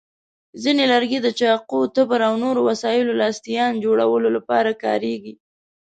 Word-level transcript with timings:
ځینې 0.63 0.83
لرګي 0.91 1.19
د 1.21 1.27
چاقو، 1.39 1.79
تبر، 1.95 2.19
او 2.29 2.33
نورو 2.43 2.61
وسایلو 2.69 3.17
لاستیان 3.21 3.73
جوړولو 3.83 4.29
لپاره 4.37 4.71
کارېږي. 4.83 5.33